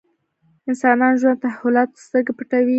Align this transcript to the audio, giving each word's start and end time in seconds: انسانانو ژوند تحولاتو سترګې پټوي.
انسانانو 0.69 1.19
ژوند 1.21 1.41
تحولاتو 1.45 2.03
سترګې 2.05 2.33
پټوي. 2.37 2.69